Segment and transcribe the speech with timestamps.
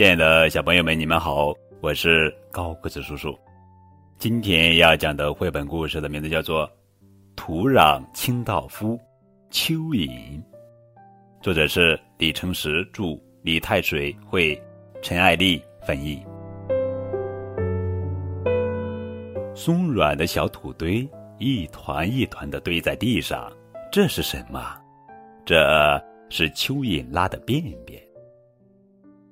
[0.00, 1.52] 亲爱的小朋友们，你们好，
[1.82, 3.38] 我是高个子叔叔。
[4.16, 6.66] 今天要讲的绘本故事的名字叫做
[7.36, 8.98] 《土壤清道夫》，
[9.50, 10.42] 蚯蚓。
[11.42, 14.58] 作者是李成石著，李太水绘，
[15.02, 16.22] 陈爱丽翻译。
[19.54, 21.06] 松软的小土堆
[21.38, 23.52] 一团一团的堆在地上，
[23.92, 24.74] 这是什么？
[25.44, 28.02] 这是蚯蚓拉的便便。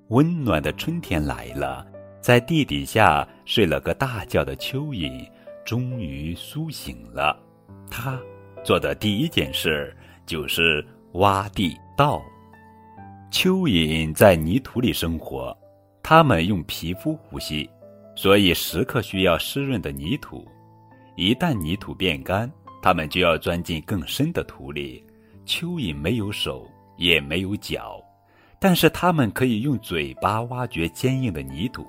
[0.09, 1.87] 温暖的春天来了，
[2.19, 5.29] 在地底下睡了个大觉的蚯蚓
[5.67, 7.39] 终于苏醒了。
[7.91, 8.19] 它
[8.65, 9.95] 做的第一件事
[10.25, 12.23] 就是挖地道。
[13.31, 15.55] 蚯蚓在泥土里生活，
[16.03, 17.69] 它们用皮肤呼吸，
[18.17, 20.47] 所以时刻需要湿润的泥土。
[21.17, 25.05] 一旦泥土变干，它们就要钻进更深的土里。
[25.45, 26.67] 蚯蚓没有手，
[26.97, 28.03] 也没有脚。
[28.61, 31.87] 但是它们可以用嘴巴挖掘坚硬的泥土，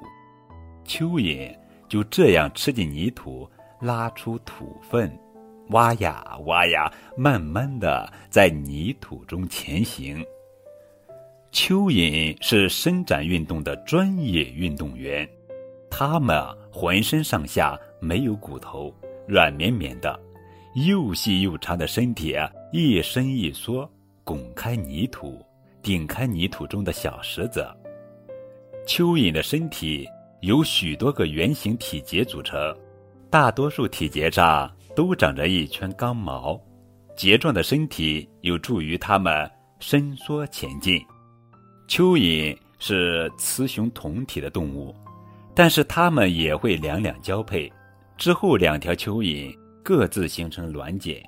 [0.86, 1.56] 蚯蚓
[1.88, 5.12] 就这样吃进泥土，拉出土粪，
[5.70, 10.23] 挖呀挖呀，慢慢的在泥土中前行。
[11.52, 15.28] 蚯蚓是伸展运动的专业运动员，
[15.90, 16.40] 它们
[16.72, 18.94] 浑身上下没有骨头，
[19.28, 20.20] 软绵绵的，
[20.75, 22.36] 又细又长的身体
[22.72, 23.90] 一伸一缩，
[24.23, 25.44] 拱开泥土。
[25.81, 27.66] 顶开泥土中的小石子。
[28.88, 30.08] 蚯蚓的身体
[30.41, 32.58] 由许多个圆形体节组成，
[33.30, 36.59] 大多数体节上都长着一圈刚毛。
[37.16, 41.00] 结状的身体有助于它们伸缩前进。
[41.88, 44.95] 蚯蚓是雌雄同体的动物，
[45.53, 47.72] 但是它们也会两两交配，
[48.17, 51.22] 之后两条蚯蚓各自形成卵茧。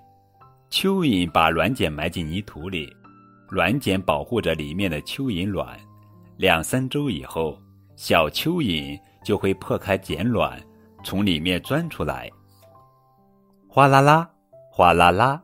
[0.69, 2.95] 蚯蚓把卵茧埋进泥土里。
[3.51, 5.77] 卵茧保护着里面的蚯蚓卵，
[6.37, 7.59] 两三周以后，
[7.97, 10.57] 小蚯蚓就会破开茧卵，
[11.03, 12.31] 从里面钻出来。
[13.67, 14.29] 哗啦啦，
[14.71, 15.41] 哗啦啦，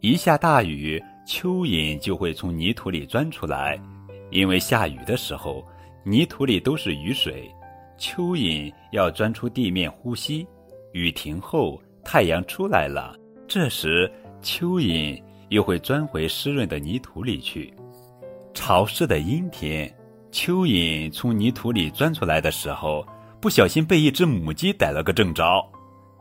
[0.00, 3.78] 一下大雨，蚯蚓就会从泥土里钻出来。
[4.30, 5.62] 因为下雨的时候，
[6.06, 7.46] 泥土里都是雨水，
[7.98, 10.46] 蚯蚓要钻出地面呼吸。
[10.92, 13.14] 雨停后，太阳出来了，
[13.46, 14.10] 这时
[14.40, 15.22] 蚯蚓。
[15.48, 17.72] 又会钻回湿润的泥土里去。
[18.54, 19.94] 潮湿的阴天，
[20.32, 23.06] 蚯蚓从泥土里钻出来的时候，
[23.40, 25.44] 不小心被一只母鸡逮了个正着。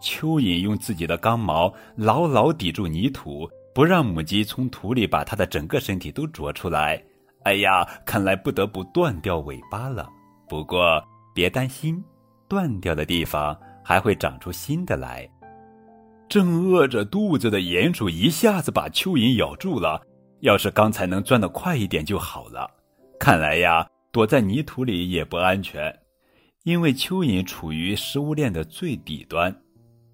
[0.02, 7.02] 蚯蚓用自己的刚毛牢牢抵住泥土，不让母鸡从土里把它的整个身体都啄出来。
[7.44, 10.09] 哎呀，看来不得不断掉尾巴了。
[10.47, 11.02] 不过
[11.34, 12.03] 别担心，
[12.47, 15.28] 断掉的地方还会长出新的来。
[16.28, 20.02] 正饿着肚子的鼹鼠一下子把蚯蚓咬住了。
[20.41, 22.69] 要是刚才能钻得快一点就好了。
[23.19, 25.97] 看来呀，躲在泥土里也不安全，
[26.64, 29.56] 因为蚯蚓处于食物链的最底端。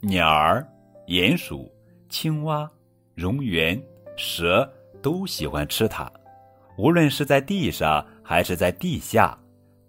[0.02, 0.66] 鸟儿、
[1.08, 1.70] 鼹鼠、
[2.08, 2.70] 青蛙、
[3.16, 3.82] 蝾螈、
[4.16, 4.72] 蛇
[5.02, 6.10] 都喜欢吃它。
[6.78, 9.38] 无论是在地上还是在地下，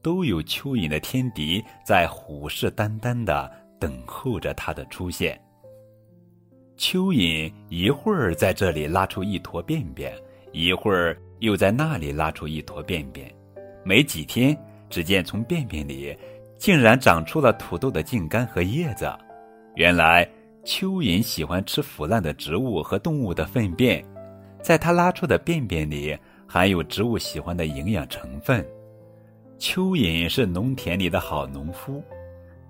[0.03, 5.41] 都有蚯蚓的天敌在虎视眈眈地等候着它的出现。
[6.82, 10.12] 蚯蚓一会儿在这里拉出一坨便便，
[10.50, 13.32] 一会儿又在那里拉出一坨便便。
[13.84, 14.59] 没几天，
[14.91, 16.12] 只见从便便里
[16.59, 19.09] 竟然长出了土豆的茎干和叶子。
[19.76, 20.28] 原来，
[20.65, 24.04] 蚯蚓喜欢吃腐烂的植物和动物的粪便，
[24.60, 26.19] 在它拉出的便便里
[26.49, 28.66] 含有植物喜欢的营养成分。
[29.56, 32.03] 蚯蚓是农田里的好农夫，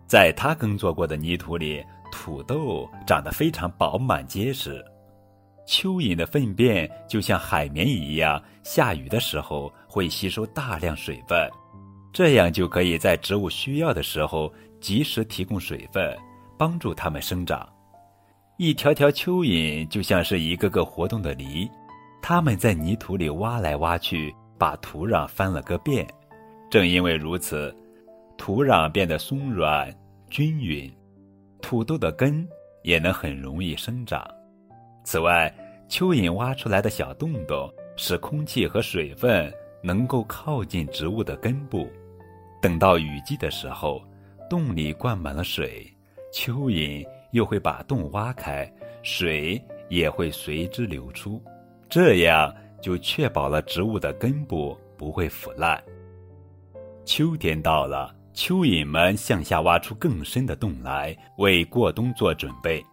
[0.06, 1.82] 在它耕作过的泥土里。
[2.12, 4.84] 土豆长得非常饱满结实，
[5.66, 11.50] 蚯蚓的粪便就像海绵一样，下雨的时候会吸收大量水分，
[12.12, 16.16] 这样就可以在植物需要的时候及时提供水分，
[16.58, 17.68] 帮助它们生长。
[18.58, 21.68] 一条条蚯蚓就像是一个个活动的梨，
[22.20, 26.06] 它们在泥土里挖来挖去，把土壤翻了个遍。
[26.70, 27.74] 正因为如此，
[28.36, 29.92] 土壤变得松软
[30.30, 30.92] 均匀。
[31.62, 32.46] 土豆的根
[32.82, 34.22] 也能很容易生长。
[35.04, 35.52] 此外，
[35.88, 39.50] 蚯蚓挖出来的小洞洞使空气和水分
[39.82, 41.88] 能够靠近植物的根部。
[42.60, 44.02] 等到雨季的时候，
[44.50, 45.86] 洞里灌满了水，
[46.32, 48.70] 蚯蚓又会把洞挖开，
[49.02, 51.42] 水也会随之流出，
[51.88, 55.82] 这样就确保了植物的根部不会腐烂。
[57.04, 58.14] 秋天到了。
[58.34, 62.84] 蚯蚓们向下挖出更深的洞来，为过冬做准备。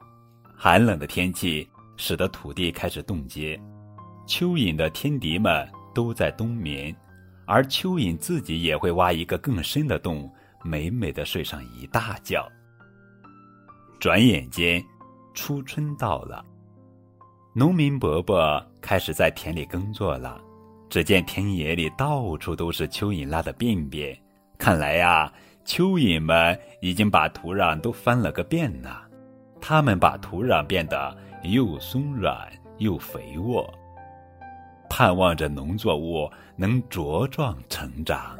[0.55, 3.59] 寒冷的天气使得土地开始冻结，
[4.27, 6.93] 蚯蚓的天敌们都在冬眠，
[7.45, 10.29] 而蚯蚓自己也会挖一个更深的洞，
[10.63, 12.45] 美美的睡上一大觉。
[13.99, 14.83] 转眼间，
[15.33, 16.43] 初春到了，
[17.53, 20.41] 农民伯伯开始在田里耕作了。
[20.89, 24.17] 只见田野里到处都是蚯蚓拉的便便，
[24.59, 25.31] 看来呀，
[25.65, 28.89] 蚯蚓们已经把土壤都翻了个遍呢。
[29.61, 32.37] 它们把土壤变得又松软
[32.77, 33.73] 又肥沃，
[34.89, 38.37] 盼望着农作物能茁壮成长。